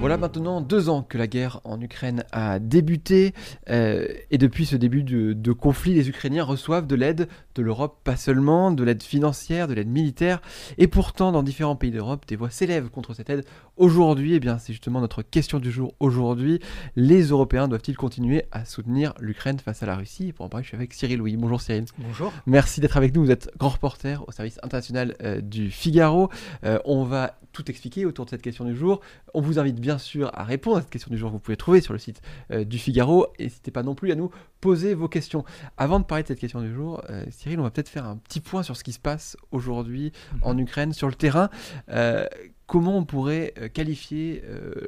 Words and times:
Voilà 0.00 0.16
maintenant 0.16 0.62
deux 0.62 0.88
ans 0.88 1.02
que 1.02 1.18
la 1.18 1.26
guerre 1.26 1.60
en 1.64 1.78
Ukraine 1.78 2.24
a 2.32 2.58
débuté 2.58 3.34
euh, 3.68 4.08
et 4.30 4.38
depuis 4.38 4.64
ce 4.64 4.74
début 4.74 5.02
de, 5.02 5.34
de, 5.34 5.52
conflit, 5.52 5.92
les 5.92 6.08
Ukrainiens 6.08 6.42
reçoivent 6.42 6.86
de 6.86 6.94
l'aide 6.94 7.28
de 7.54 7.60
l'Europe, 7.60 8.00
pas 8.02 8.16
seulement, 8.16 8.70
de 8.70 8.82
l'aide 8.82 9.02
financière, 9.02 9.68
de 9.68 9.74
l'aide 9.74 9.90
militaire 9.90 10.40
et 10.78 10.86
pourtant 10.86 11.32
dans 11.32 11.42
différents 11.42 11.76
pays 11.76 11.90
d'Europe, 11.90 12.24
des 12.26 12.36
voix 12.36 12.48
s'élèvent 12.48 12.88
contre 12.88 13.12
cette 13.12 13.28
aide. 13.28 13.44
Aujourd'hui, 13.76 14.36
eh 14.36 14.40
bien 14.40 14.56
c'est 14.56 14.72
justement 14.72 15.02
notre 15.02 15.20
question 15.20 15.58
du 15.58 15.70
jour 15.70 15.94
aujourd'hui. 16.00 16.60
Les 16.96 17.24
Européens 17.24 17.68
doivent-ils 17.68 17.96
continuer 17.96 18.46
à 18.52 18.64
soutenir 18.64 19.12
l'Ukraine 19.20 19.58
face 19.58 19.82
à 19.82 19.86
la 19.86 19.96
Russie? 19.96 20.28
Et 20.28 20.32
Pour 20.32 20.46
en 20.46 20.48
parler, 20.48 20.64
je 20.64 20.68
suis 20.68 20.76
avec 20.76 20.94
Cyril 20.94 21.18
Louis. 21.18 21.36
Bonjour 21.36 21.60
Cyril. 21.60 21.84
Bonjour. 21.98 22.32
Merci 22.46 22.80
d'être 22.80 22.96
avec 22.96 23.14
nous. 23.14 23.22
Vous 23.22 23.30
êtes 23.30 23.50
grand 23.58 23.68
reporter 23.68 24.24
au 24.26 24.32
service 24.32 24.58
international 24.62 25.14
euh, 25.22 25.42
du 25.42 25.70
Figaro. 25.70 26.30
Euh, 26.64 26.78
on 26.86 27.04
va 27.04 27.36
tout 27.52 27.68
expliquer 27.70 28.06
autour 28.06 28.24
de 28.24 28.30
cette 28.30 28.42
question 28.42 28.64
du 28.64 28.76
jour. 28.76 29.00
On 29.34 29.40
vous 29.40 29.58
invite 29.58 29.80
bien 29.80 29.89
sûr 29.98 30.30
à 30.34 30.44
répondre 30.44 30.78
à 30.78 30.80
cette 30.80 30.90
question 30.90 31.10
du 31.10 31.18
jour 31.18 31.30
que 31.30 31.34
vous 31.34 31.40
pouvez 31.40 31.56
trouver 31.56 31.80
sur 31.80 31.92
le 31.92 31.98
site 31.98 32.22
euh, 32.50 32.64
du 32.64 32.78
Figaro. 32.78 33.26
Et 33.38 33.44
n'hésitez 33.44 33.70
pas 33.70 33.82
non 33.82 33.94
plus 33.94 34.12
à 34.12 34.14
nous 34.14 34.30
poser 34.60 34.94
vos 34.94 35.08
questions. 35.08 35.44
Avant 35.76 36.00
de 36.00 36.04
parler 36.04 36.22
de 36.22 36.28
cette 36.28 36.38
question 36.38 36.60
du 36.60 36.72
jour, 36.72 37.02
euh, 37.10 37.24
Cyril, 37.30 37.60
on 37.60 37.62
va 37.62 37.70
peut-être 37.70 37.88
faire 37.88 38.04
un 38.04 38.16
petit 38.16 38.40
point 38.40 38.62
sur 38.62 38.76
ce 38.76 38.84
qui 38.84 38.92
se 38.92 38.98
passe 38.98 39.36
aujourd'hui 39.50 40.12
-hmm. 40.12 40.38
en 40.42 40.58
Ukraine, 40.58 40.92
sur 40.92 41.08
le 41.08 41.14
terrain. 41.14 41.50
Euh, 41.88 42.26
comment 42.66 42.96
on 42.96 43.04
pourrait 43.04 43.52
qualifier 43.74 44.44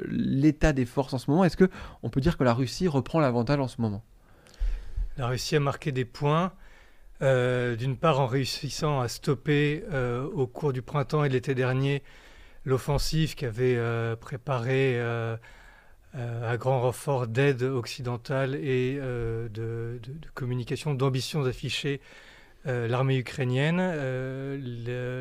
l'état 0.07 0.71
des 0.71 0.85
forces 0.85 1.13
en 1.13 1.17
ce 1.17 1.29
moment? 1.29 1.43
Est-ce 1.43 1.57
qu'on 1.57 2.09
peut 2.09 2.21
dire 2.21 2.37
que 2.37 2.45
la 2.45 2.53
Russie 2.53 2.87
reprend 2.87 3.19
l'avantage 3.19 3.59
en 3.59 3.67
ce 3.67 3.81
moment? 3.81 4.03
La 5.17 5.27
Russie 5.27 5.57
a 5.57 5.59
marqué 5.59 5.91
des 5.91 6.05
points. 6.05 6.53
D'une 7.19 7.97
part 7.97 8.19
en 8.19 8.27
réussissant 8.27 9.01
à 9.01 9.07
stopper 9.09 9.83
au 10.33 10.47
cours 10.47 10.71
du 10.71 10.81
printemps 10.81 11.25
et 11.25 11.29
de 11.29 11.33
l'été 11.33 11.55
dernier 11.55 12.03
l'offensive 12.65 13.35
qu'avait 13.35 13.75
euh, 13.77 14.15
préparée 14.15 14.99
euh, 14.99 15.37
euh, 16.15 16.51
à 16.51 16.57
grand 16.57 16.81
renfort 16.81 17.27
d'aide 17.27 17.63
occidentale 17.63 18.55
et 18.55 18.95
de, 18.95 19.49
de, 19.51 20.27
communication, 20.33 20.93
d'ambitions 20.93 21.43
affichées 21.45 22.01
l'armée 22.65 23.17
ukrainienne. 23.17 23.81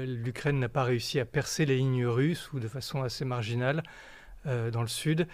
L'Ukraine 0.07 0.61
n'a 0.61 0.69
pas 0.69 0.85
réussi 0.85 1.19
à 1.19 1.25
percer 1.25 1.67
les 1.67 1.77
lignes 1.77 2.07
russes 2.07 2.53
ou 2.53 2.61
de 2.61 2.69
façon 2.69 3.03
assez 3.03 3.25
marginale 3.25 3.83
dans 4.45 4.83
le 4.83 4.87
sud. 4.87 5.27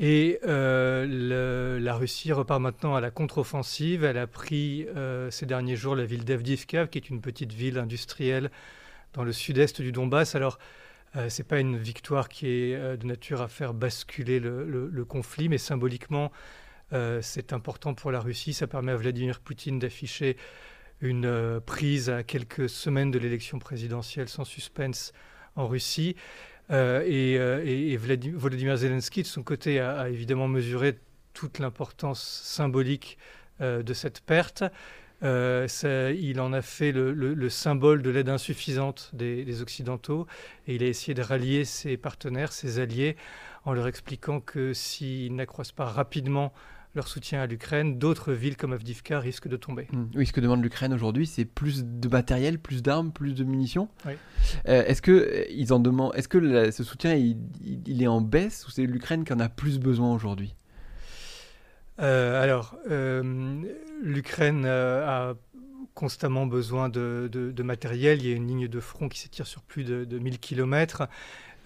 Et 0.00 0.38
euh, 0.46 1.80
la 1.80 1.94
Russie 1.96 2.32
repart 2.32 2.60
maintenant 2.60 2.94
à 2.94 3.00
la 3.00 3.10
contre-offensive. 3.10 4.04
Elle 4.04 4.16
a 4.16 4.28
pris 4.28 4.86
euh, 4.96 5.28
ces 5.32 5.44
derniers 5.44 5.74
jours 5.74 5.96
la 5.96 6.04
ville 6.04 6.24
d'Avdivka, 6.24 6.86
qui 6.86 6.98
est 6.98 7.10
une 7.10 7.20
petite 7.20 7.52
ville 7.52 7.78
industrielle 7.78 8.52
dans 9.14 9.24
le 9.24 9.32
sud-est 9.32 9.82
du 9.82 9.90
Donbass. 9.90 10.36
Alors, 10.36 10.60
euh, 11.16 11.28
ce 11.28 11.40
n'est 11.40 11.46
pas 11.46 11.60
une 11.60 11.78
victoire 11.78 12.28
qui 12.28 12.48
est 12.48 12.74
euh, 12.74 12.96
de 12.96 13.06
nature 13.06 13.40
à 13.40 13.48
faire 13.48 13.74
basculer 13.74 14.40
le, 14.40 15.04
conflit, 15.04 15.48
mais 15.48 15.58
symboliquement, 15.58 16.30
euh, 16.92 17.20
c'est 17.22 17.52
important 17.52 17.94
pour 17.94 18.12
la 18.12 18.20
Russie. 18.20 18.52
Ça 18.52 18.66
permet 18.66 18.92
à 18.92 18.96
Vladimir 18.96 19.40
Poutine 19.40 19.78
d'afficher 19.78 20.36
une 21.00 21.26
euh, 21.26 21.60
prise 21.60 22.10
à 22.10 22.22
quelques 22.22 22.68
semaines 22.68 23.10
de 23.10 23.18
l'élection 23.18 23.58
présidentielle 23.58 24.28
sans 24.28 24.44
suspense 24.44 25.12
en 25.56 25.66
Russie. 25.66 26.16
Et, 26.70 27.96
Volodymyr 27.96 28.76
Zelensky, 28.76 29.22
de 29.22 29.26
son 29.26 29.42
côté, 29.42 29.80
a, 29.80 30.00
a 30.00 30.08
évidemment 30.10 30.48
mesuré 30.48 30.98
toute 31.32 31.60
l'importance 31.60 32.22
symbolique 32.44 33.16
de 33.58 33.94
cette 33.94 34.20
perte. 34.20 34.64
Euh, 35.22 35.66
ça, 35.66 36.12
il 36.12 36.40
en 36.40 36.52
a 36.52 36.62
fait 36.62 36.92
le, 36.92 37.12
le, 37.12 37.34
le 37.34 37.48
symbole 37.48 38.02
de 38.02 38.10
l'aide 38.10 38.28
insuffisante 38.28 39.10
des, 39.14 39.44
des, 39.44 39.62
Occidentaux 39.62 40.26
et 40.66 40.76
il 40.76 40.82
a 40.82 40.86
essayé 40.86 41.14
de 41.14 41.22
rallier 41.22 41.64
ses 41.64 41.96
partenaires, 41.96 42.52
ses 42.52 42.78
alliés, 42.78 43.16
en 43.64 43.72
leur 43.72 43.88
expliquant 43.88 44.40
que 44.40 44.72
s'ils 44.72 45.34
n'accroissent 45.34 45.72
pas 45.72 45.86
rapidement 45.86 46.52
leur 46.94 47.08
soutien 47.08 47.42
à 47.42 47.46
l'Ukraine, 47.46 47.98
d'autres 47.98 48.32
villes 48.32 48.56
comme 48.56 48.72
Avdivka 48.72 49.20
risquent 49.20 49.48
de 49.48 49.56
tomber. 49.56 49.88
Mmh. 49.92 50.04
Oui, 50.14 50.26
ce 50.26 50.32
que 50.32 50.40
demande 50.40 50.62
l'Ukraine 50.62 50.92
aujourd'hui, 50.92 51.26
c'est 51.26 51.44
plus 51.44 51.84
de 51.84 52.08
matériel, 52.08 52.58
plus 52.58 52.82
d'armes, 52.82 53.12
plus 53.12 53.34
de 53.34 53.44
munitions. 53.44 53.88
Oui. 54.06 54.12
Euh, 54.68 54.84
est-ce 54.86 55.02
que 55.02 55.46
ils 55.50 55.72
en 55.72 55.80
demandent 55.80 56.14
Est-ce 56.14 56.28
que 56.28 56.38
la, 56.38 56.72
ce 56.72 56.84
soutien 56.84 57.14
il, 57.14 57.36
il, 57.86 58.02
est 58.02 58.06
en 58.06 58.20
baisse 58.20 58.66
ou 58.66 58.70
c'est 58.70 58.86
l'Ukraine 58.86 59.24
qui 59.24 59.32
en 59.32 59.40
a 59.40 59.48
plus 59.48 59.78
besoin 59.78 60.14
aujourd'hui? 60.14 60.54
Euh, 62.00 62.42
Alors, 62.42 62.76
euh, 62.90 63.62
l'Ukraine 64.02 64.64
euh, 64.64 65.06
a 65.06 65.34
constamment 65.94 66.46
besoin 66.46 66.88
de, 66.88 67.52
matériel. 67.62 68.22
Il 68.22 68.28
y 68.28 68.32
a 68.32 68.36
une 68.36 68.46
ligne 68.46 68.68
de 68.68 68.80
front 68.80 69.08
qui 69.08 69.18
s'étire 69.18 69.46
sur 69.46 69.62
plus 69.62 69.84
de, 69.84 70.04
de 70.04 70.18
1000 70.18 70.38
km. 70.38 71.08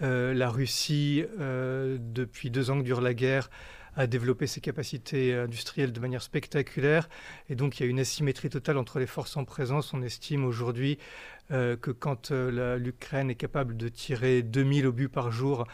la 0.01 0.49
Russie, 0.49 1.23
depuis 1.37 2.49
deux 2.49 2.71
ans 2.71 2.79
que 2.79 2.83
dure 2.83 2.99
la 2.99 3.13
guerre, 3.13 3.51
a 3.95 4.07
développé 4.07 4.47
ses 4.47 4.59
capacités 4.59 5.35
industrielles 5.35 5.91
de 5.91 5.99
manière 5.99 6.23
spectaculaire. 6.23 7.09
Et 7.47 7.55
donc, 7.55 7.79
il 7.79 7.83
y 7.83 7.85
a 7.85 7.89
une 7.89 7.99
asymétrie 7.99 8.49
totale 8.49 8.79
entre 8.79 8.97
les 8.97 9.05
forces 9.05 9.37
en 9.37 9.45
présence. 9.45 9.93
On 9.93 10.01
estime 10.01 10.45
aujourd'hui 10.45 10.97
que 11.49 11.91
quand 11.91 12.31
l'Ukraine 12.31 13.29
est 13.29 13.35
capable 13.35 13.77
de 13.77 13.87
tirer 13.87 14.41
2000 14.41 14.87
obus 14.87 15.09
par 15.09 15.31
jour, 15.31 15.67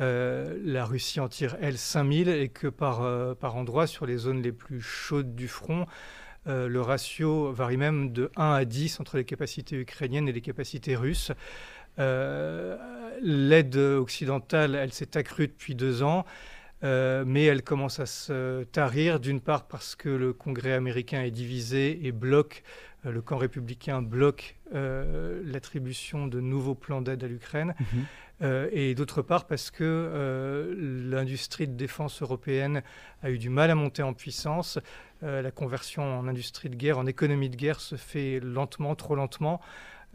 euh, 0.00 0.58
la 0.64 0.84
Russie 0.84 1.20
en 1.20 1.28
tire, 1.28 1.56
elle, 1.60 1.78
5000 1.78 2.28
et 2.28 2.48
que 2.48 2.66
par, 2.66 3.02
euh, 3.02 3.34
par 3.34 3.56
endroit, 3.56 3.86
sur 3.86 4.06
les 4.06 4.16
zones 4.16 4.42
les 4.42 4.52
plus 4.52 4.80
chaudes 4.80 5.34
du 5.34 5.48
front, 5.48 5.86
euh, 6.46 6.66
le 6.66 6.80
ratio 6.80 7.52
varie 7.52 7.76
même 7.76 8.12
de 8.12 8.30
1 8.36 8.52
à 8.52 8.64
10 8.64 9.00
entre 9.00 9.16
les 9.16 9.24
capacités 9.24 9.76
ukrainiennes 9.76 10.28
et 10.28 10.32
les 10.32 10.40
capacités 10.40 10.96
russes. 10.96 11.32
Euh, 11.98 12.76
l'aide 13.20 13.76
occidentale, 13.76 14.74
elle 14.74 14.92
s'est 14.92 15.16
accrue 15.16 15.48
depuis 15.48 15.74
deux 15.74 16.02
ans. 16.02 16.24
Mais 16.84 17.44
elle 17.44 17.62
commence 17.62 18.00
à 18.00 18.06
se 18.06 18.64
tarir, 18.64 19.20
d'une 19.20 19.40
part 19.40 19.68
parce 19.68 19.94
que 19.94 20.08
le 20.08 20.32
Congrès 20.32 20.72
américain 20.72 21.22
est 21.22 21.30
divisé 21.30 22.04
et 22.04 22.10
bloque, 22.10 22.64
le 23.04 23.22
camp 23.22 23.36
républicain 23.36 24.02
bloque 24.02 24.56
l'attribution 24.72 26.26
de 26.26 26.40
nouveaux 26.40 26.74
plans 26.74 27.00
d'aide 27.00 27.22
à 27.22 27.28
l'Ukraine, 27.28 27.76
mm 27.78 28.00
-hmm. 28.42 28.68
et 28.72 28.94
d'autre 28.94 29.22
part 29.22 29.46
parce 29.46 29.70
que 29.70 29.84
euh, 29.84 30.74
l'industrie 31.08 31.68
de 31.68 31.74
défense 31.74 32.22
européenne 32.22 32.82
a 33.22 33.30
eu 33.30 33.38
du 33.38 33.48
mal 33.48 33.70
à 33.70 33.74
monter 33.74 34.02
en 34.02 34.14
puissance. 34.14 34.78
Euh, 35.22 35.42
la 35.42 35.50
conversion 35.50 36.02
en 36.18 36.28
industrie 36.28 36.68
de 36.68 36.76
guerre, 36.76 36.98
en 36.98 37.06
économie 37.06 37.50
de 37.50 37.56
guerre 37.56 37.80
se 37.80 37.96
fait 37.96 38.40
lentement, 38.40 38.94
trop 38.94 39.14
lentement, 39.14 39.60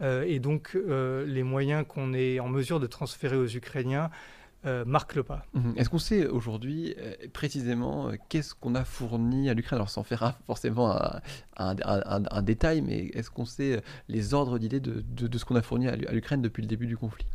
et 0.00 0.38
donc 0.38 0.78
les 1.26 1.42
moyens 1.42 1.84
qu'on 1.88 2.14
est 2.14 2.38
en 2.38 2.48
mesure 2.48 2.78
de 2.78 2.86
transférer 2.86 3.36
aux 3.36 3.48
Ukrainiens 3.48 4.10
euh, 4.66 4.84
marque 4.84 5.14
le 5.14 5.22
pas. 5.22 5.44
Mmh. 5.54 5.74
Est-ce 5.76 5.88
qu'on 5.88 6.00
sait 6.00 6.26
aujourd'hui 6.26 6.96
euh, 6.98 7.14
précisément 7.32 8.08
euh, 8.08 8.16
qu'est-ce 8.28 8.56
qu'on 8.56 8.74
a 8.74 8.82
fourni 8.84 9.48
à 9.48 9.54
l'Ukraine? 9.54 9.76
Alors 9.76 9.88
sans 9.88 10.02
faire 10.02 10.36
forcément 10.48 10.98
un, 11.56 12.42
détail, 12.42 12.82
mais 12.82 13.06
est-ce 13.14 13.30
qu'on 13.30 13.44
sait 13.44 13.80
les 14.08 14.34
ordres 14.34 14.58
d'idées 14.58 14.80
de, 14.80 15.38
ce 15.38 15.44
qu'on 15.44 15.54
a 15.54 15.62
fourni 15.62 15.86
à 15.86 15.94
l'Ukraine 15.94 16.42
depuis 16.42 16.60
le 16.62 16.66
début 16.66 16.88
du 16.88 16.96
conflit? 16.96 17.26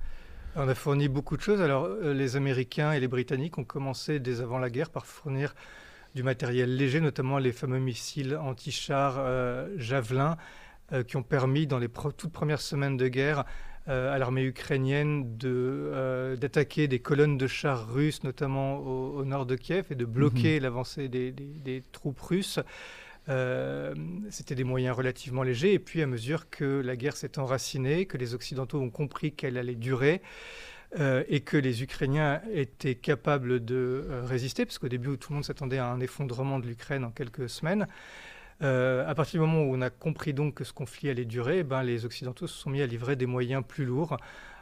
On 0.56 0.68
a 0.68 0.76
fourni 0.76 1.08
beaucoup 1.08 1.36
de 1.36 1.42
choses. 1.42 1.62
Alors 1.62 1.86
euh, 1.86 2.14
les 2.14 2.36
Américains 2.36 2.92
et 2.92 3.00
les 3.00 3.08
Britanniques 3.08 3.58
ont 3.58 3.64
commencé 3.64 4.20
dès 4.20 4.42
avant 4.42 4.60
la 4.60 4.70
guerre 4.70 4.92
par 4.92 5.06
fournir 5.06 5.56
du 6.16 6.24
matériel 6.24 6.76
léger, 6.76 7.02
notamment 7.02 7.40
les 7.40 7.52
fameux 7.52 7.80
missiles 7.80 8.38
anti-chars 8.38 9.16
euh, 9.18 9.70
Javelin, 9.78 10.38
euh, 10.92 11.04
qui 11.04 11.18
ont 11.18 11.24
permis 11.24 11.66
dans 11.66 11.80
les 11.80 11.90
toutes 11.90 12.32
premières 12.32 12.62
semaines 12.62 12.98
de 12.98 13.08
guerre 13.08 13.46
euh, 13.88 14.14
à 14.14 14.18
l'armée 14.18 14.44
ukrainienne 14.44 15.38
d'attaquer 15.38 16.88
de, 16.88 16.92
des 16.92 17.00
colonnes 17.00 17.38
de 17.38 17.48
chars 17.48 17.92
russes, 17.92 18.24
notamment 18.24 18.78
au, 18.78 19.18
au, 19.18 19.26
nord 19.26 19.46
de 19.46 19.56
Kiev, 19.56 19.88
et 19.90 19.96
de 19.96 20.06
bloquer 20.06 20.60
mmh. 20.60 20.64
l'avancée 20.64 21.08
des, 21.10 21.32
des, 21.32 21.46
des, 21.46 21.84
troupes 21.92 22.22
russes. 22.22 22.60
Euh, 23.30 23.94
C'était 24.30 24.56
des 24.56 24.64
moyens 24.64 24.96
relativement 24.96 25.44
légers. 25.44 25.74
Et 25.74 25.80
puis, 25.80 26.02
à 26.02 26.08
mesure 26.08 26.50
que 26.50 26.82
la 26.82 26.96
guerre 26.96 27.16
s'est 27.16 27.40
enracinée, 27.40 28.06
que 28.06 28.18
les 28.18 28.34
Occidentaux 28.34 28.80
ont 28.80 28.90
compris 28.90 29.34
qu'elle 29.34 29.58
allait 29.58 29.76
durer, 29.76 30.22
euh, 31.00 31.24
et 31.28 31.40
que 31.40 31.58
les 31.58 31.82
Ukrainiens 31.82 32.42
étaient 32.52 32.96
capables 32.96 33.64
de 33.64 34.06
euh, 34.10 34.24
résister, 34.26 34.66
parce 34.66 34.78
qu'au 34.78 34.90
début, 34.90 35.18
tout 35.18 35.32
le 35.32 35.36
monde 35.36 35.46
s'attendait 35.46 35.80
à 35.80 35.88
un 35.88 36.00
effondrement 36.00 36.60
de 36.60 36.68
l'Ukraine 36.68 37.04
en 37.04 37.12
quelques 37.12 37.50
semaines, 37.50 37.88
à 38.62 39.14
partir 39.14 39.42
du 39.42 39.48
moment 39.48 39.64
où 39.64 39.76
on 39.76 39.82
a 39.82 39.90
compris 39.90 40.34
donc 40.34 40.54
que 40.54 40.64
ce 40.64 40.72
conflit 40.72 41.10
allait 41.10 41.26
durer, 41.26 41.64
ben, 41.64 41.84
les 41.84 42.06
Occidentaux 42.06 42.48
se 42.48 42.58
sont 42.58 42.70
mis 42.70 42.82
à 42.82 42.86
livrer 42.86 43.18
des 43.18 43.26
moyens 43.26 43.62
plus 43.68 43.84
lourds. 43.84 44.16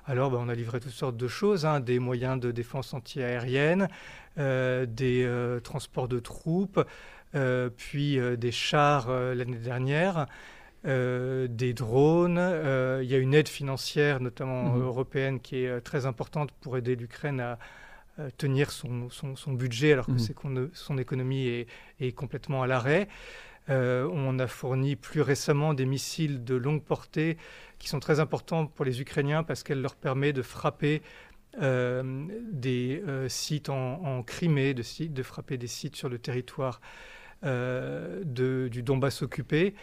Alors, 0.07 0.31
ben, 0.31 0.39
on 0.41 0.49
a 0.49 0.55
livré 0.55 0.79
toutes 0.79 0.91
sortes 0.91 1.17
de 1.17 1.27
choses, 1.27 1.67
hein, 1.67 1.79
des 1.79 1.99
moyens 1.99 2.39
de 2.39 2.49
défense 2.49 2.95
antiaérienne, 2.95 3.89
des 4.37 5.59
transports 5.63 6.07
de 6.07 6.17
troupes, 6.17 6.83
puis 7.77 8.19
euh, 8.19 8.35
des 8.35 8.51
chars 8.51 9.09
euh, 9.09 9.33
l'année 9.33 9.57
dernière. 9.57 10.27
des 10.83 11.73
drones, 11.73 12.41
il 13.01 13.07
y 13.07 13.15
a 13.15 13.17
une 13.17 13.33
aide 13.33 13.47
financière, 13.47 14.19
notamment 14.19 14.63
mmh. 14.63 14.81
européenne, 14.81 15.39
qui 15.39 15.57
est 15.57 15.81
très 15.81 16.05
importante 16.05 16.51
pour 16.61 16.77
aider 16.77 16.95
l'Ukraine 16.95 17.39
à, 17.39 17.59
tenir 18.37 18.71
son, 18.71 19.09
son, 19.09 19.53
budget 19.53 19.93
alors 19.93 20.05
que 20.05 20.11
mmh. 20.11 20.69
son 20.73 20.97
économie 20.97 21.47
est, 21.47 21.67
est 21.99 22.11
complètement 22.11 22.61
à 22.61 22.67
l'arrêt. 22.67 23.07
on 23.69 24.39
a 24.39 24.47
fourni 24.47 24.95
plus 24.95 25.21
récemment 25.21 25.73
des 25.73 25.85
missiles 25.85 26.43
de 26.43 26.55
longue 26.55 26.83
portée 26.83 27.37
qui 27.79 27.87
sont 27.87 27.99
très 27.99 28.19
importants 28.19 28.65
pour 28.65 28.83
les 28.85 29.01
Ukrainiens 29.01 29.43
parce 29.43 29.63
qu'elle 29.63 29.81
leur 29.81 29.95
permet 29.95 30.33
de 30.33 30.41
frapper 30.41 31.01
euh, 31.61 32.27
des 32.53 33.03
euh, 33.05 33.27
sites 33.27 33.67
en, 33.67 34.23
Crimée, 34.23 34.73
de, 34.73 34.83
de, 35.07 35.23
frapper 35.23 35.57
des 35.57 35.67
sites 35.67 35.97
sur 35.97 36.07
le 36.07 36.17
territoire 36.17 36.79
euh, 36.79 36.87
de, 37.43 38.67
du 38.69 38.83
Donbass 38.83 39.21
occupé. 39.21 39.75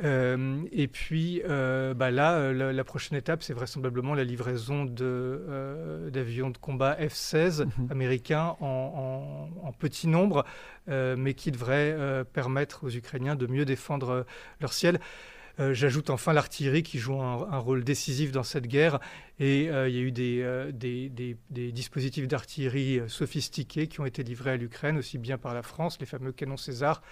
et 0.00 0.88
puis 0.92 1.42
bah 1.46 2.10
là, 2.10 2.52
la, 2.52 2.84
prochaine 2.84 3.18
étape, 3.18 3.42
c'est 3.42 3.54
vraisemblablement 3.54 4.14
la 4.14 4.24
livraison 4.24 4.84
d'avions 4.84 6.50
de, 6.50 6.58
combat 6.58 6.96
F-16 6.96 7.64
mhm. 7.64 7.88
américains 7.90 8.56
en, 8.60 9.48
en, 9.62 9.72
petit 9.72 10.08
nombre, 10.08 10.44
mais 10.86 11.34
qui 11.34 11.50
devraient 11.50 12.24
permettre 12.32 12.84
aux 12.84 12.90
Ukrainiens 12.90 13.34
de 13.36 13.46
mieux 13.46 13.64
défendre 13.64 14.26
leur 14.60 14.72
ciel. 14.72 15.00
Euh, 15.60 15.74
j'ajoute 15.74 16.10
enfin 16.10 16.32
l'artillerie 16.32 16.82
qui 16.82 16.98
joue 16.98 17.20
un, 17.20 17.58
rôle 17.58 17.82
décisif 17.84 18.32
dans 18.32 18.42
cette 18.42 18.66
guerre. 18.66 19.00
Et 19.40 19.70
euh, 19.70 19.88
il 19.88 19.94
y 19.94 19.98
a 19.98 20.02
eu 20.02 20.12
euh, 20.18 20.72
des, 20.72 21.08
des, 21.50 21.72
dispositifs 21.72 22.28
d'artillerie 22.28 23.00
sophistiqués 23.08 23.88
qui 23.88 24.00
ont 24.00 24.06
été 24.06 24.22
livrés 24.22 24.52
à 24.52 24.56
l'Ukraine, 24.56 24.98
aussi 24.98 25.18
bien 25.18 25.38
par 25.38 25.54
la 25.54 25.62
France, 25.62 25.98
les 26.00 26.06
fameux 26.06 26.32
canons 26.32 26.56
César, 26.56 27.02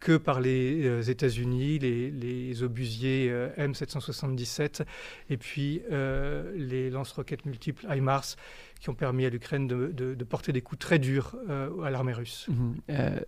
que 0.00 0.16
par 0.16 0.40
les 0.40 1.08
États-Unis, 1.08 1.78
les, 1.78 2.62
obusiers 2.62 3.32
M777, 3.56 4.84
et 5.30 5.36
puis 5.36 5.82
les 5.90 6.90
lance-roquettes 6.90 7.46
multiples 7.46 7.86
HIMARS, 7.88 8.36
qui 8.80 8.90
ont 8.90 8.94
permis 8.94 9.24
à 9.24 9.30
l'Ukraine 9.30 9.66
de, 9.66 10.24
porter 10.24 10.52
des 10.52 10.60
coups 10.60 10.80
très 10.80 10.98
durs 10.98 11.36
à 11.82 11.90
l'armée 11.90 12.12
russe. 12.12 12.48
Mmh 12.48 13.20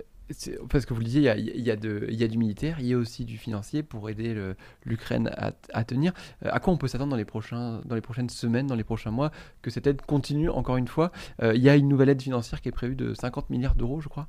parce 0.69 0.87
que 0.87 0.95
vous 0.95 1.01
le 1.01 1.07
disiez, 1.07 1.33
il 1.37 1.61
y, 1.61 1.71
a, 1.71 1.77
du 1.77 2.39
militaire, 2.39 2.79
il 2.81 2.87
y 2.87 2.95
a 2.95 2.97
aussi 2.97 3.25
du 3.25 3.39
financier 3.39 3.85
pour 3.85 4.11
aider 4.11 4.37
l'Ukraine 4.85 5.31
à, 5.73 5.85
tenir. 5.85 6.13
Euh, 6.45 6.51
à 6.53 6.59
quoi 6.59 6.73
on 6.73 6.77
peut 6.77 6.89
s'attendre 6.89 7.11
dans, 7.11 7.17
les 7.17 7.25
dans 7.25 7.95
les 7.95 8.01
prochaines 8.01 8.29
semaines, 8.29 8.67
dans 8.67 8.75
les 8.75 8.85
prochains 8.85 9.13
mois, 9.13 9.31
que 9.63 9.71
cette 9.71 9.87
aide 9.87 10.03
continue 10.03 10.51
encore 10.51 10.79
une 10.79 10.89
fois? 10.89 11.13
Euh, 11.43 11.55
Il 11.55 11.63
y 11.63 11.69
a 11.69 11.77
une 11.77 11.89
nouvelle 11.89 12.09
aide 12.09 12.21
financière 12.21 12.61
qui 12.61 12.69
est 12.69 12.73
prévue 12.73 12.97
de 12.97 13.15
50 13.15 13.51
milliards 13.51 13.77
d'euros, 13.77 14.01
je 14.01 14.09
crois. 14.09 14.27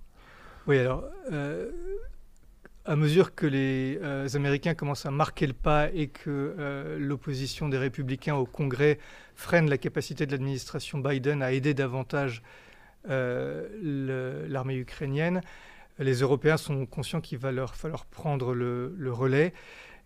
Oui, 0.67 0.77
alors, 0.77 1.03
euh, 1.31 1.71
à 2.85 2.95
mesure 2.95 3.33
que 3.33 3.47
les 3.47 3.99
Américains 4.35 4.75
commencent 4.75 5.05
à 5.07 5.11
marquer 5.11 5.47
le 5.47 5.53
pas 5.53 5.89
et 5.91 6.07
que 6.07 6.97
l'opposition 6.99 7.69
des 7.69 7.77
républicains 7.77 8.35
au 8.35 8.45
Congrès 8.45 8.99
freine 9.35 9.69
la 9.69 9.77
capacité 9.77 10.25
de 10.25 10.31
l'administration 10.31 10.99
Biden 10.99 11.41
à 11.41 11.51
aider 11.51 11.73
davantage 11.73 12.43
l'armée 13.03 14.75
ukrainienne, 14.75 15.41
les 15.99 16.15
Européens 16.15 16.57
sont 16.57 16.85
conscients 16.85 17.21
qu'il 17.21 17.37
va 17.37 17.51
leur 17.51 17.75
falloir 17.75 18.05
prendre 18.05 18.53
le, 18.53 19.11
relais. 19.11 19.53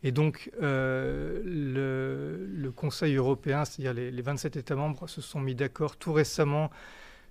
Et 0.04 0.12
donc, 0.12 0.52
euh, 0.62 1.42
le, 1.46 2.72
Conseil 2.72 3.16
européen, 3.16 3.66
c'est-à-dire 3.66 3.94
les, 3.94 4.22
27 4.22 4.56
États 4.56 4.76
membres, 4.76 5.08
se 5.08 5.22
sont 5.22 5.40
mis 5.40 5.56
d'accord 5.56 5.98
tout 5.98 6.14
récemment 6.14 6.72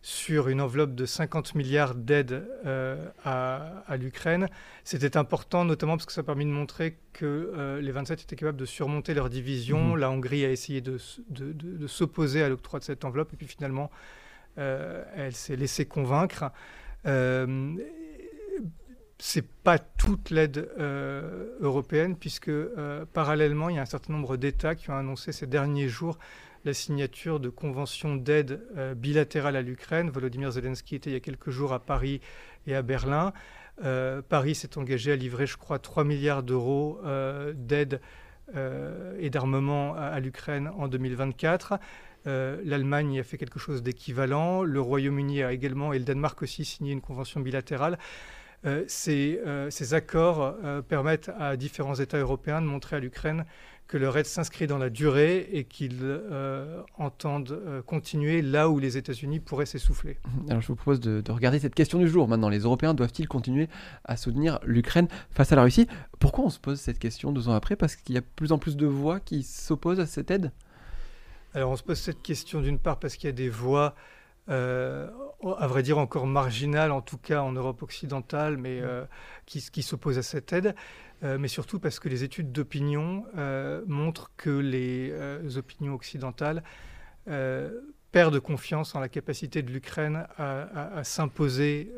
sur 0.02 0.48
une 0.48 0.62
enveloppe 0.62 0.94
de 0.94 1.04
50 1.04 1.54
milliards 1.54 1.94
d'aides 1.94 2.48
euh, 2.64 2.96
à, 3.24 3.96
l'Ukraine. 3.98 4.48
C'était 4.84 5.16
important, 5.16 5.64
notamment 5.64 5.96
parce 5.96 6.06
que 6.06 6.12
ça 6.12 6.22
a 6.22 6.24
permis 6.24 6.46
de 6.46 6.50
montrer 6.50 6.96
que 7.12 7.52
euh, 7.54 7.80
les 7.80 7.92
27 7.92 8.22
étaient 8.22 8.36
capables 8.36 8.58
de 8.58 8.64
surmonter 8.64 9.12
leur 9.12 9.28
division. 9.28 9.96
Mmh. 9.96 9.98
La 9.98 10.10
Hongrie 10.10 10.44
a 10.44 10.50
essayé 10.50 10.80
de, 10.80 10.98
de 11.28 11.86
s'opposer 11.86 12.42
à 12.42 12.48
l'octroi 12.48 12.78
de 12.78 12.84
cette 12.84 13.04
enveloppe, 13.04 13.32
et 13.34 13.36
puis 13.36 13.48
finalement, 13.48 13.90
elle 14.56 15.34
s'est 15.34 15.56
laissée 15.56 15.86
convaincre 15.86 16.52
c'est 19.20 19.46
pas 19.46 19.78
toute 19.78 20.30
l'aide 20.30 20.70
euh, 20.78 21.54
européenne, 21.60 22.16
puisque 22.16 22.48
euh, 22.48 23.04
parallèlement, 23.12 23.68
il 23.68 23.76
y 23.76 23.78
a 23.78 23.82
un 23.82 23.86
certain 23.86 24.14
nombre 24.14 24.36
d'États 24.36 24.74
qui 24.74 24.90
ont 24.90 24.96
annoncé 24.96 25.32
ces 25.32 25.46
derniers 25.46 25.88
jours 25.88 26.18
la 26.64 26.74
signature 26.74 27.40
de 27.40 27.48
conventions 27.48 28.16
d'aide 28.16 28.62
euh, 28.76 28.94
bilatérales 28.94 29.56
à 29.56 29.62
l'Ukraine. 29.62 30.10
Volodymyr 30.10 30.50
Zelensky 30.50 30.96
était 30.96 31.10
il 31.10 31.12
y 31.12 31.16
a 31.16 31.20
quelques 31.20 31.50
jours 31.50 31.72
à 31.72 31.80
Paris 31.80 32.20
et 32.66 32.74
à 32.74 32.82
Berlin. 32.82 33.32
Paris 34.28 34.54
s'est 34.54 34.76
engagé 34.76 35.10
à 35.10 35.16
livrer, 35.16 35.46
je 35.46 35.56
crois, 35.56 35.78
3 35.78 36.04
milliards 36.04 36.42
d'euros 36.42 37.00
d'aide 37.54 38.02
et 39.18 39.30
d'armement 39.30 39.94
à, 39.94 40.00
à 40.00 40.20
l'Ukraine 40.20 40.70
en 40.76 40.86
2024. 40.86 41.78
L'Allemagne 42.26 43.20
a 43.20 43.22
fait 43.22 43.38
quelque 43.38 43.58
chose 43.58 43.82
d'équivalent. 43.82 44.64
Le 44.64 44.82
Royaume-Uni 44.82 45.42
a 45.42 45.54
également, 45.54 45.94
et 45.94 45.98
le 45.98 46.04
Danemark 46.04 46.42
aussi, 46.42 46.66
signé 46.66 46.92
une 46.92 47.00
convention 47.00 47.40
bilatérale. 47.40 47.96
Euh, 48.66 48.84
euh, 49.08 49.70
ces, 49.70 49.94
accords 49.94 50.54
euh, 50.64 50.82
permettent 50.82 51.30
à 51.38 51.56
différents 51.56 51.94
États 51.94 52.18
européens 52.18 52.60
de 52.60 52.66
montrer 52.66 52.96
à 52.96 53.00
l'Ukraine 53.00 53.46
que 53.86 53.96
leur 53.96 54.16
aide 54.16 54.26
s'inscrit 54.26 54.66
dans 54.68 54.78
la 54.78 54.88
durée 54.88 55.48
et 55.52 55.64
qu'ils 55.64 56.00
entendent 56.96 57.82
continuer 57.86 58.40
là 58.40 58.68
où 58.68 58.78
les 58.78 58.96
États-Unis 58.96 59.40
pourraient 59.40 59.66
s'essouffler. 59.66 60.20
Alors 60.48 60.62
je 60.62 60.68
vous 60.68 60.76
propose 60.76 61.00
de, 61.00 61.28
regarder 61.32 61.58
cette 61.58 61.74
question 61.74 61.98
du 61.98 62.06
jour 62.06 62.28
maintenant. 62.28 62.48
Les 62.48 62.60
Européens 62.60 62.94
doivent-ils 62.94 63.26
continuer 63.26 63.68
à 64.04 64.16
soutenir 64.16 64.60
l'Ukraine 64.64 65.08
face 65.32 65.50
à 65.50 65.56
la 65.56 65.64
Russie? 65.64 65.88
Pourquoi 66.20 66.44
on 66.44 66.50
se 66.50 66.60
pose 66.60 66.78
cette 66.78 67.00
question 67.00 67.32
deux 67.32 67.48
ans 67.48 67.54
après? 67.54 67.74
Parce 67.74 67.96
qu'il 67.96 68.14
y 68.14 68.18
a 68.18 68.20
de 68.20 68.26
plus 68.36 68.52
en 68.52 68.58
plus 68.58 68.76
de 68.76 68.86
voix 68.86 69.18
qui 69.18 69.42
s'opposent 69.42 69.98
à 69.98 70.06
cette 70.06 70.30
aide? 70.30 70.52
Alors 71.54 71.72
on 71.72 71.76
se 71.76 71.82
pose 71.82 71.98
cette 71.98 72.22
question 72.22 72.60
d'une 72.60 72.78
part 72.78 73.00
parce 73.00 73.16
qu'il 73.16 73.26
y 73.26 73.32
a 73.32 73.34
des 73.34 73.48
voix 73.48 73.96
euh, 74.50 75.08
à 75.58 75.66
vrai 75.66 75.82
dire 75.82 75.98
encore 75.98 76.26
marginal, 76.26 76.92
en 76.92 77.00
tout 77.00 77.18
cas 77.18 77.42
en 77.42 77.52
Europe 77.52 77.82
occidentale, 77.82 78.56
mais 78.56 78.80
mm. 78.80 78.84
euh, 78.84 79.04
qui, 79.46 79.62
qui 79.70 79.82
s'oppose 79.82 80.18
à 80.18 80.22
cette 80.22 80.52
aide, 80.52 80.74
euh, 81.22 81.38
mais 81.38 81.48
surtout 81.48 81.78
parce 81.78 81.98
que 81.98 82.08
les 82.08 82.24
études 82.24 82.52
d'opinion 82.52 83.24
montrent 83.86 84.30
que 84.36 84.50
les 84.50 85.56
opinions 85.56 85.94
occidentales 85.94 86.62
perdent 88.12 88.40
confiance 88.40 88.96
en 88.96 89.00
la 89.00 89.08
capacité 89.08 89.62
de 89.62 89.70
l'Ukraine 89.70 90.26
à, 90.36 91.04
s'imposer 91.04 91.92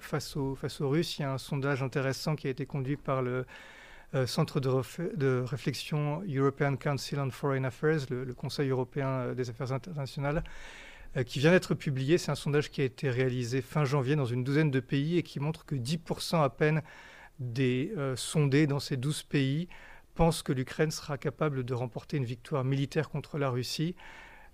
face, 0.00 0.36
aux, 0.36 0.54
face 0.54 0.80
aux 0.80 0.88
Russes. 0.88 1.18
Il 1.18 1.22
y 1.22 1.24
a 1.24 1.32
un 1.32 1.38
sondage 1.38 1.82
intéressant 1.82 2.34
qui 2.34 2.46
a 2.46 2.50
été 2.50 2.64
conduit 2.64 2.96
par 2.96 3.22
le 3.22 3.44
Centre 4.26 4.60
de, 4.60 4.70
de, 5.16 5.44
réflexion 5.44 6.22
European 6.28 6.76
Council 6.76 7.18
on 7.18 7.30
Foreign 7.30 7.64
Affairs, 7.64 8.06
le 8.10 8.32
Conseil 8.32 8.70
européen 8.70 9.34
des 9.34 9.50
affaires 9.50 9.72
internationales, 9.72 10.44
euh, 10.46 10.93
qui 11.22 11.38
vient 11.38 11.52
d'être 11.52 11.74
publié. 11.74 12.18
C'est 12.18 12.32
un 12.32 12.36
sondage 12.36 12.70
qui 12.70 12.80
a 12.80 12.84
été 12.84 13.08
réalisé 13.10 13.62
fin 13.62 13.84
janvier 13.84 14.16
dans 14.16 14.24
une 14.24 14.42
douzaine 14.42 14.70
de 14.70 14.80
pays 14.80 15.18
et 15.18 15.22
qui 15.22 15.38
montre 15.38 15.64
que 15.64 15.76
10% 15.76 16.42
à 16.42 16.50
peine 16.50 16.82
des 17.38 17.92
euh, 17.96 18.16
sondés 18.16 18.66
dans 18.66 18.80
ces 18.80 18.96
12 18.96 19.22
pays 19.24 19.68
pensent 20.14 20.42
que 20.42 20.52
l'Ukraine 20.52 20.90
sera 20.90 21.18
capable 21.18 21.64
de 21.64 21.74
remporter 21.74 22.16
une 22.16 22.24
victoire 22.24 22.64
militaire 22.64 23.10
contre 23.10 23.38
la 23.38 23.50
Russie. 23.50 23.94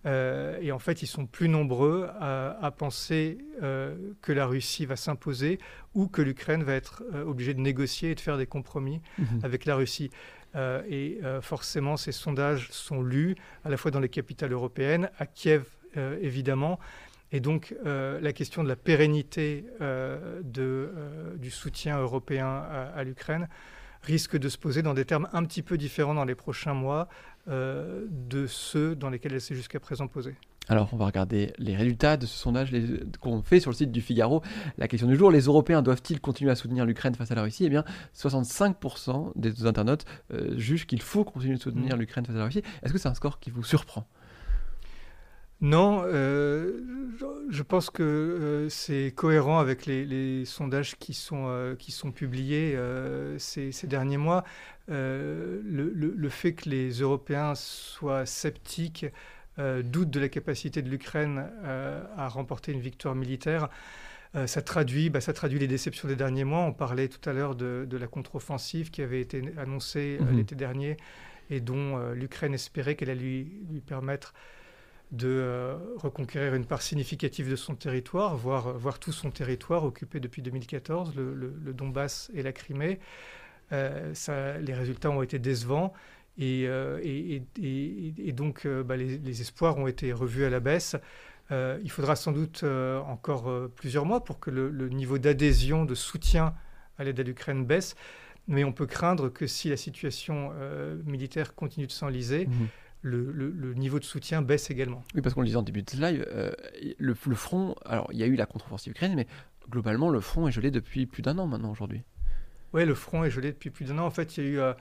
Euh, 0.07 0.59
et 0.63 0.73
en 0.73 0.79
fait, 0.79 1.03
ils 1.03 1.07
sont 1.07 1.27
plus 1.27 1.51
nombreux 1.51 2.09
à, 2.19 2.73
penser 2.77 3.37
que 3.61 4.33
la 4.33 4.47
Russie 4.47 4.87
va 4.87 4.97
s'imposer 4.97 5.59
ou 5.93 6.09
que 6.09 6.23
l'Ukraine 6.23 6.63
va 6.63 6.73
être 6.73 7.03
obligée 7.27 7.53
de 7.53 7.61
négocier 7.61 8.13
et 8.13 8.15
de 8.15 8.21
faire 8.21 8.39
des 8.39 8.47
compromis 8.47 9.03
mmh 9.19 9.25
avec 9.43 9.67
la 9.67 9.77
Russie. 9.77 10.11
et 10.57 11.21
forcément, 11.43 11.99
ces 11.99 12.13
sondages 12.13 12.69
sont 12.71 13.03
lus 13.03 13.37
à 13.63 13.69
la 13.69 13.77
fois 13.77 13.91
dans 13.91 14.01
les 14.01 14.09
capitales 14.09 14.53
européennes, 14.53 15.11
à 15.19 15.27
Kiev 15.27 15.65
euh, 15.65 15.80
évidemment. 15.97 16.79
Et 17.33 17.41
donc 17.41 17.75
euh, 17.87 18.21
la 18.21 18.33
question 18.33 18.63
de 18.63 18.69
la 18.69 18.77
pérennité 18.77 19.65
euh, 19.81 20.41
de, 20.43 20.93
du 21.39 21.51
soutien 21.51 21.99
européen 21.99 22.65
à, 22.95 23.05
l'Ukraine 23.05 23.49
risque 24.03 24.37
de 24.37 24.49
se 24.49 24.59
poser 24.59 24.83
dans 24.83 24.95
des 24.95 25.05
termes 25.05 25.29
un 25.33 25.45
petit 25.45 25.63
peu 25.63 25.77
différents 25.77 26.15
dans 26.15 26.25
les 26.25 26.35
prochains 26.35 26.75
mois 26.75 27.09
de 27.47 28.47
ceux 28.47 28.95
dans 28.95 29.11
lesquels 29.11 29.33
elle 29.33 29.41
s'est 29.41 29.55
jusqu'à 29.55 29.81
présent 29.81 30.07
posée. 30.07 30.37
Alors, 30.69 30.89
on 30.93 30.97
va 30.97 31.07
regarder 31.07 31.53
les 31.59 31.75
résultats 31.75 32.17
de 32.17 32.27
ce 32.27 32.39
sondage 32.39 32.71
qu'on 33.21 33.43
fait 33.43 33.59
sur 33.59 33.71
le 33.71 33.77
site 33.77 33.91
du 33.91 34.01
Figaro. 34.01 34.41
La 34.79 34.87
question 34.87 35.09
du 35.09 35.17
jour, 35.17 35.31
les 35.33 35.41
Européens 35.41 35.83
doivent-ils 35.83 36.21
continuer 36.21 36.53
à 36.53 36.55
soutenir 36.55 36.87
l'Ukraine 36.87 37.15
face 37.15 37.33
à 37.33 37.35
la 37.35 37.43
Russie? 37.43 37.65
Eh 37.65 37.69
bien, 37.69 37.85
65% 38.15 39.33
des 39.35 39.67
internautes 39.67 40.05
jugent 40.57 40.87
qu'il 40.87 41.03
faut 41.03 41.25
continuer 41.25 41.57
de 41.57 41.61
soutenir 41.61 41.97
mmh. 41.97 42.01
l'Ukraine 42.01 42.25
face 42.25 42.37
à 42.37 42.39
la 42.39 42.45
Russie. 42.45 42.63
Est-ce 42.83 42.93
que 42.93 42.99
c'est 42.99 43.09
un 43.09 43.15
score 43.15 43.41
qui 43.41 43.51
vous 43.51 43.65
surprend? 43.65 44.07
Non, 45.61 46.05
euh, 46.07 46.81
je 47.51 47.63
pense 47.63 47.91
que 47.91 48.03
euh, 48.03 48.69
c'est 48.71 49.13
cohérent 49.15 49.59
avec 49.59 49.85
les, 49.85 50.45
sondages 50.47 50.97
qui 50.97 51.13
sont, 51.13 51.45
euh, 51.49 51.75
qui 51.75 51.93
sont 51.93 52.13
publiés 52.13 52.79
ces, 53.39 53.71
derniers 53.85 54.17
mois. 54.17 54.45
Le, 54.89 56.29
fait 56.31 56.55
que 56.55 56.69
les 56.69 56.91
Européens 57.01 57.55
soient 57.55 58.25
sceptiques, 58.25 59.07
doutent 59.59 60.11
de 60.11 60.21
la 60.21 60.31
capacité 60.31 60.81
de 60.81 60.89
l'Ukraine 60.89 61.51
à 62.17 62.29
remporter 62.29 62.73
une 62.73 62.81
victoire 62.81 63.15
militaire, 63.15 63.69
ça, 64.47 64.63
traduit, 64.63 65.11
bah, 65.11 65.21
ça 65.21 65.33
traduit 65.35 65.59
les 65.59 65.67
déceptions 65.67 66.09
des 66.09 66.17
derniers 66.17 66.45
mois. 66.45 66.61
On 66.61 66.73
parlait 66.73 67.09
tout 67.09 67.29
à 67.29 67.35
l'heure 67.35 67.55
de, 67.55 67.87
la 67.91 68.07
contre-offensive 68.07 68.91
qui 68.91 69.03
avait 69.03 69.21
été 69.21 69.43
annoncée 69.59 70.19
mmh 70.21 70.37
l'été 70.37 70.55
dernier 70.55 70.97
et 71.51 71.61
dont 71.61 71.99
l'Ukraine 72.13 72.55
espérait 72.55 72.95
qu'elle 72.95 73.11
allait 73.11 73.21
lui, 73.21 73.53
lui 73.71 73.81
permettre 73.81 74.33
de 75.13 75.77
reconquérir 75.97 76.55
une 76.55 76.65
part 76.65 76.83
significative 76.83 77.51
de 77.51 77.57
son 77.57 77.75
territoire, 77.75 78.37
voire, 78.37 78.77
voire 78.79 78.99
tout 78.99 79.13
son 79.13 79.31
territoire 79.31 79.85
occupé 79.85 80.21
depuis 80.21 80.43
2014, 80.43 81.15
le, 81.17 81.73
Donbass 81.73 82.31
et 82.35 82.43
la 82.43 82.53
Crimée. 82.53 83.01
Ça, 83.71 84.59
les 84.59 84.75
résultats 84.75 85.11
ont 85.11 85.23
été 85.23 85.39
décevants. 85.39 85.93
Et, 86.39 86.69
et, 87.03 88.33
donc, 88.33 88.67
bah, 88.67 88.97
les, 88.97 89.41
espoirs 89.41 89.79
ont 89.79 89.87
été 89.87 90.13
revus 90.13 90.45
à 90.45 90.51
la 90.51 90.61
baisse. 90.61 90.97
il 91.51 91.91
faudra 91.91 92.15
sans 92.15 92.33
doute 92.33 92.65
encore 92.65 93.51
plusieurs 93.75 94.07
mois 94.07 94.23
pour 94.23 94.39
que 94.39 94.51
le, 94.51 94.89
niveau 94.89 95.19
d'adhésion, 95.19 95.85
de 95.85 95.95
soutien 95.95 96.55
à 96.99 97.05
l'aide 97.05 97.19
à 97.19 97.23
l'Ukraine 97.25 97.65
baisse 97.65 97.97
mais 98.51 98.65
on 98.65 98.73
peut 98.73 98.87
craindre 98.87 99.29
que 99.29 99.47
si 99.47 99.69
la 99.69 99.77
situation 99.77 100.53
euh, 100.55 100.97
militaire 101.07 101.55
continue 101.55 101.87
de 101.87 101.93
s'enliser, 101.93 102.47
mhm. 102.47 102.69
Le, 103.03 103.75
niveau 103.75 103.99
de 103.99 104.05
soutien 104.05 104.43
baisse 104.43 104.71
également. 104.71 105.03
Oui, 105.15 105.23
parce 105.23 105.35
qu'on 105.35 105.41
le 105.41 105.47
disait 105.47 105.59
en 105.59 105.63
début 105.63 105.83
de 105.83 106.01
live, 106.01 106.27
euh, 106.31 106.53
le, 106.99 107.15
front, 107.15 107.75
alors 107.85 108.09
il 108.13 108.19
y 108.19 108.23
a 108.23 108.27
eu 108.27 108.37
la 108.37 108.47
contre-offensive 108.47 108.93
ukrainienne, 108.93 109.19
mais 109.19 109.27
globalement, 109.71 110.11
le 110.11 110.21
front 110.21 110.49
est 110.49 110.53
gelé 110.53 110.71
depuis 110.71 111.07
plus 111.07 111.23
d'un 111.23 111.39
an 111.39 111.47
maintenant 111.47 111.71
aujourd'hui. 111.71 112.03
Oui, 112.73 112.85
le 112.85 112.95
front 112.95 113.25
est 113.25 113.31
gelé 113.31 113.53
depuis 113.53 113.71
plus 113.71 113.87
d'un 113.87 113.99
an. 113.99 114.07
En 114.07 114.11
fait, 114.11 114.37
il 114.37 114.45
y 114.45 114.47
a 114.47 114.51
eu 114.51 114.59
euh, 114.61 114.75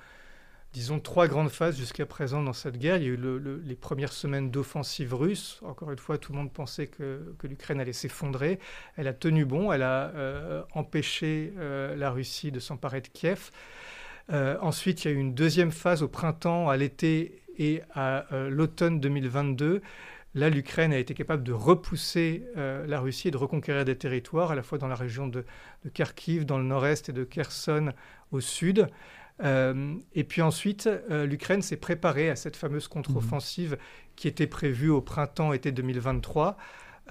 disons, 0.73 0.99
trois 0.99 1.27
grandes 1.27 1.49
phases 1.49 1.77
jusqu'à 1.77 2.05
présent 2.05 2.43
dans 2.43 2.53
cette 2.53 2.77
guerre. 2.77 2.97
Il 2.97 3.03
y 3.03 3.07
a 3.07 3.09
eu 3.09 3.61
les 3.63 3.75
premières 3.75 4.13
semaines 4.13 4.51
d'offensive 4.51 5.13
russe. 5.13 5.59
Encore 5.63 5.91
une 5.91 5.97
fois, 5.97 6.17
tout 6.17 6.33
le 6.33 6.39
monde 6.39 6.51
pensait 6.51 6.87
que, 6.87 7.35
l'Ukraine 7.43 7.79
allait 7.79 7.93
s'effondrer. 7.93 8.59
Elle 8.95 9.07
a 9.07 9.13
tenu 9.13 9.45
bon, 9.45 9.71
elle 9.71 9.83
a 9.83 10.11
euh, 10.15 10.63
empêché 10.73 11.53
la 11.57 12.11
Russie 12.11 12.51
de 12.51 12.59
s'emparer 12.59 13.01
de 13.01 13.07
Kiev. 13.07 13.49
Ensuite, 14.31 15.05
il 15.05 15.07
y 15.07 15.11
a 15.11 15.17
eu 15.17 15.19
une 15.19 15.33
deuxième 15.33 15.71
phase 15.71 16.03
au 16.03 16.07
printemps, 16.07 16.69
à 16.69 16.77
l'été 16.77 17.38
et 17.59 17.81
à 17.93 18.25
l'automne 18.49 18.99
2022. 18.99 19.81
Là, 20.35 20.49
l'Ukraine 20.49 20.93
a 20.93 20.97
été 20.97 21.13
capable 21.13 21.43
de 21.43 21.51
repousser 21.51 22.43
la 22.55 22.99
Russie 22.99 23.27
et 23.27 23.31
de 23.31 23.37
reconquérir 23.37 23.83
des 23.85 23.97
territoires, 23.97 24.51
à 24.51 24.55
la 24.55 24.63
fois 24.63 24.77
dans 24.77 24.87
la 24.87 24.95
région 24.95 25.27
de, 25.27 25.43
de 25.83 25.89
Kharkiv, 25.89 26.45
dans 26.45 26.57
le 26.57 26.63
nord-est, 26.63 27.09
et 27.09 27.13
de 27.13 27.23
Kherson 27.23 27.93
au 28.31 28.39
sud. 28.39 28.87
Euh, 29.43 29.95
et 30.13 30.23
puis 30.23 30.41
ensuite, 30.41 30.87
euh, 30.87 31.25
l'Ukraine 31.25 31.61
s'est 31.61 31.77
préparée 31.77 32.29
à 32.29 32.35
cette 32.35 32.55
fameuse 32.55 32.87
contre-offensive 32.87 33.77
qui 34.15 34.27
était 34.27 34.47
prévue 34.47 34.89
au 34.89 35.01
printemps-été 35.01 35.71
2023. 35.71 36.57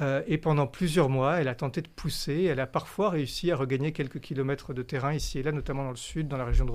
Euh, 0.00 0.23
et 0.26 0.38
pendant 0.38 0.67
plusieurs 0.67 1.09
mois, 1.09 1.40
elle 1.40 1.49
a 1.49 1.55
tenté 1.55 1.81
de 1.83 1.88
pousser. 1.88 2.45
Elle 2.45 2.61
a 2.61 2.67
parfois 2.67 3.11
réussi 3.11 3.50
à 3.50 3.57
regagner 3.57 3.93
quelques 3.93 4.21
kilomètres 4.21 4.75
de 4.75 4.83
terrain 4.83 5.12
ici 5.14 5.38
et 5.38 5.43
là, 5.43 5.52
notamment 5.52 5.85
dans 5.85 5.90
le 5.90 5.97
sud, 5.97 6.28
dans 6.28 6.37
la 6.37 6.45
région 6.45 6.64
de 6.67 6.71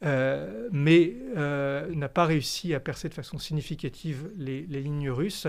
Robotiné. 0.00 0.68
mais 0.72 1.16
n'a 1.94 2.08
pas 2.08 2.26
réussi 2.26 2.74
à 2.74 2.80
percer 2.80 3.08
de 3.08 3.14
façon 3.14 3.38
significative 3.38 4.30
les 4.36 4.62
lignes 4.66 5.10
russes. 5.10 5.46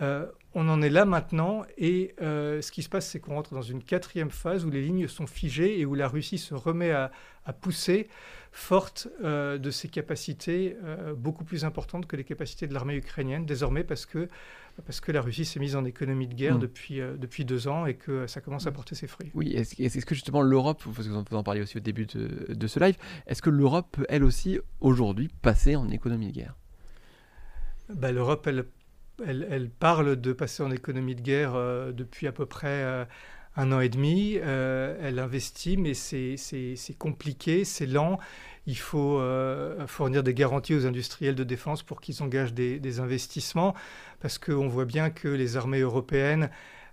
On 0.00 0.68
en 0.68 0.82
est 0.82 0.90
là 0.90 1.04
maintenant 1.04 1.62
et 1.78 2.14
ce 2.18 2.70
qui 2.70 2.82
se 2.82 2.88
passe, 2.88 3.08
c'est 3.08 3.20
qu'on 3.20 3.34
rentre 3.34 3.54
dans 3.54 3.62
une 3.62 3.82
quatrième 3.82 4.30
phase 4.30 4.64
où 4.64 4.70
les 4.70 4.82
lignes 4.82 5.08
sont 5.08 5.26
figées 5.26 5.78
et 5.80 5.86
où 5.86 5.94
la 5.94 6.08
Russie 6.08 6.38
se 6.38 6.54
remet 6.54 6.90
à, 6.90 7.10
à 7.44 7.52
pousser, 7.52 8.08
forte 8.52 9.08
euh, 9.22 9.58
de 9.58 9.70
ses 9.70 9.88
capacités 9.88 10.76
euh, 10.82 11.14
beaucoup 11.14 11.44
plus 11.44 11.64
importantes 11.64 12.06
que 12.06 12.16
les 12.16 12.24
capacités 12.24 12.66
de 12.66 12.74
l'armée 12.74 12.96
ukrainienne, 12.96 13.46
désormais 13.46 13.84
parce 13.84 14.06
que, 14.06 14.28
parce 14.84 15.00
que 15.00 15.12
la 15.12 15.20
Russie 15.20 15.44
s'est 15.44 15.60
mise 15.60 15.76
en 15.76 15.84
économie 15.84 16.26
de 16.26 16.34
guerre 16.34 16.56
mm. 16.56 16.60
depuis, 16.60 17.00
euh, 17.00 17.16
depuis 17.16 17.44
deux 17.44 17.68
ans 17.68 17.86
et 17.86 17.94
que 17.94 18.26
ça 18.26 18.40
commence 18.40 18.66
à 18.66 18.70
mm. 18.70 18.74
porter 18.74 18.94
ses 18.94 19.06
fruits. 19.06 19.30
Oui, 19.34 19.52
est-ce 19.52 20.04
que 20.04 20.14
justement 20.14 20.42
l'Europe, 20.42 20.82
parce 20.84 21.06
que 21.06 21.12
vous 21.12 21.36
en 21.36 21.42
parliez 21.42 21.62
aussi 21.62 21.76
au 21.76 21.80
début 21.80 22.06
de, 22.06 22.52
de 22.52 22.66
ce 22.66 22.80
live, 22.80 22.96
est-ce 23.26 23.42
que 23.42 23.50
l'Europe 23.50 23.88
peut 23.92 24.06
elle 24.08 24.24
aussi 24.24 24.58
aujourd'hui 24.80 25.28
passer 25.42 25.76
en 25.76 25.88
économie 25.88 26.28
de 26.28 26.32
guerre? 26.32 26.56
Bah, 27.88 28.12
L'Europe, 28.12 28.46
elle, 28.46 28.66
elle, 29.26 29.70
parle 29.70 30.16
de 30.16 30.32
passer 30.32 30.62
en 30.62 30.70
économie 30.70 31.14
de 31.14 31.22
guerre 31.22 31.54
depuis 31.92 32.26
à 32.26 32.32
peu 32.32 32.46
près 32.46 33.06
un 33.56 33.72
an 33.72 33.80
et 33.80 33.88
demi. 33.88 34.38
Euh, 34.38 34.96
elle 35.00 35.18
investit, 35.18 35.76
mais 35.76 35.94
c'est 35.94 36.36
compliqué, 36.98 37.64
c'est 37.64 37.86
lent. 37.86 38.18
Il 38.66 38.78
faut 38.78 39.18
euh, 39.18 39.86
fournir 39.86 40.22
des 40.22 40.34
garanties 40.34 40.74
aux 40.74 40.86
industriels 40.86 41.34
de 41.34 41.44
défense 41.44 41.82
pour 41.82 42.00
qu'ils 42.00 42.22
engagent 42.22 42.54
des, 42.54 43.00
investissements, 43.00 43.74
parce 44.20 44.38
qu'on 44.38 44.68
voit 44.68 44.84
bien 44.84 45.10
que 45.10 45.28
les 45.28 45.56
armées 45.56 45.80
européennes 45.80 46.50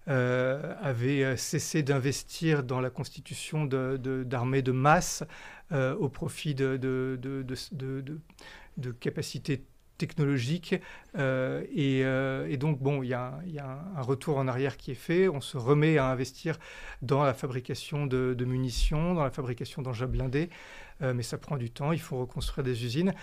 euh, 0.08 0.74
avaient 0.82 1.36
cessé 1.36 1.84
d'investir 1.84 2.64
dans 2.64 2.80
la 2.80 2.90
constitution 2.90 3.66
d'armées 3.66 4.62
de, 4.62 4.72
de, 4.72 4.78
masse 4.78 5.24
au 5.72 6.10
profit 6.10 6.56
de, 6.56 6.78
de 6.78 8.92
capacités 8.92 9.66
technologique. 9.98 10.76
Euh, 11.18 11.64
euh, 11.78 12.48
et, 12.48 12.58
donc, 12.58 12.80
bon, 12.80 13.04
il 13.04 13.10
y, 13.10 13.14
a, 13.14 13.40
un 13.96 14.02
retour 14.02 14.38
en 14.38 14.48
arrière 14.48 14.78
qui 14.78 14.92
est 14.92 14.96
fait. 14.96 15.28
On 15.28 15.42
se 15.42 15.58
remet 15.58 15.98
à 15.98 16.08
investir 16.08 16.58
dans 17.02 17.24
la 17.24 17.34
fabrication 17.34 18.06
de, 18.06 18.46
munitions, 18.46 19.14
dans 19.14 19.24
la 19.24 19.32
fabrication 19.32 19.82
d'engins 19.82 20.08
blindés. 20.08 20.50
Euh, 21.04 21.14
mais 21.14 21.22
ça 21.22 21.38
prend 21.38 21.58
du 21.58 21.70
temps, 21.70 21.92
il 21.92 22.02
faut 22.02 22.18
reconstruire 22.18 22.64
des 22.66 22.84
usines. 22.84 23.14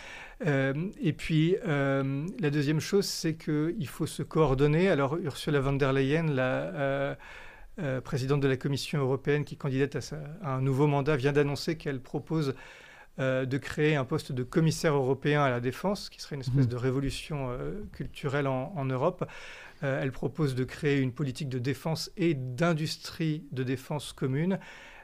et 0.44 1.12
puis, 1.12 1.56
la 1.64 2.50
deuxième 2.50 2.80
chose, 2.80 3.06
c'est 3.06 3.34
qu'il 3.34 3.88
faut 3.88 4.06
se 4.06 4.22
coordonner. 4.22 4.88
Alors, 4.88 5.16
Ursula 5.16 5.60
von 5.60 5.72
der 5.74 5.92
Leyen, 5.92 6.26
la 6.26 7.16
présidente 8.04 8.40
de 8.40 8.48
la 8.48 8.56
Commission 8.56 9.00
européenne 9.00 9.44
qui 9.44 9.56
candidate 9.56 10.14
à 10.42 10.54
un 10.54 10.60
nouveau 10.60 10.86
mandat, 10.86 11.16
vient 11.16 11.32
d'annoncer 11.32 11.76
qu'elle 11.76 12.00
propose 12.00 12.54
euh, 13.20 13.46
de 13.46 13.58
créer 13.58 13.94
un 13.94 14.04
poste 14.04 14.32
de 14.32 14.42
commissaire 14.42 14.94
européen 14.94 15.44
à 15.44 15.48
la 15.48 15.60
défense, 15.60 16.08
qui 16.08 16.20
serait 16.20 16.34
une 16.34 16.40
espèce 16.40 16.66
mmh. 16.66 16.70
de 16.70 16.76
révolution 16.76 17.50
euh, 17.50 17.80
culturelle 17.92 18.48
en, 18.48 18.84
Europe. 18.84 19.24
Euh, 19.84 20.02
elle 20.02 20.10
propose 20.10 20.56
de 20.56 20.64
créer 20.64 20.98
une 20.98 21.12
politique 21.12 21.48
de 21.48 21.60
défense 21.60 22.10
et 22.16 22.34
d'industrie 22.34 23.44
de 23.52 23.62
défense 23.62 24.12
commune. 24.12 24.58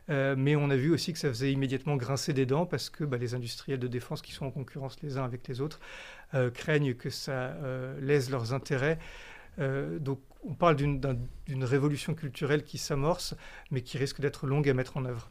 mais 0.08 0.56
on 0.56 0.70
a 0.70 0.76
vu 0.76 0.90
aussi 0.90 1.12
que 1.12 1.20
ça 1.20 1.28
faisait 1.28 1.52
immédiatement 1.52 1.94
grincer 1.94 2.32
des 2.32 2.46
dents 2.46 2.66
parce 2.66 2.90
que 2.90 3.04
bah, 3.04 3.16
les 3.16 3.34
industriels 3.34 3.78
de 3.78 3.86
défense 3.86 4.22
qui 4.22 4.32
sont 4.32 4.44
en 4.44 4.50
concurrence 4.50 4.96
les 5.02 5.16
uns 5.16 5.24
avec 5.24 5.46
les 5.46 5.60
autres 5.60 5.78
craignent 6.52 6.94
que 6.94 7.10
ça 7.10 7.54
lèse 8.00 8.28
leurs 8.28 8.52
intérêts. 8.52 8.98
donc 10.00 10.18
on 10.42 10.54
parle 10.54 10.74
d'une 10.74 11.64
révolution 11.64 12.14
culturelle 12.14 12.64
qui 12.64 12.78
s'amorce, 12.78 13.36
mais 13.70 13.82
qui 13.82 13.98
risque 13.98 14.20
d'être 14.20 14.48
longue 14.48 14.68
à 14.68 14.74
mettre 14.74 14.96
en 14.96 15.04
œuvre. 15.04 15.30